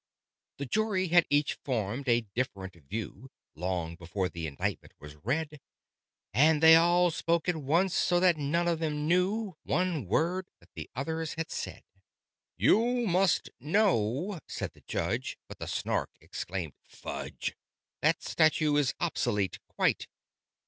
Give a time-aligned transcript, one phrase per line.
[0.57, 5.59] The Jury had each formed a different view (Long before the indictment was read),
[6.33, 10.73] And they all spoke at once, so that none of them knew One word that
[10.73, 11.83] the others had said.
[12.57, 17.55] "You must know" said the Judge: but the Snark exclaimed "Fudge!"
[18.01, 20.07] That statute is obsolete quite!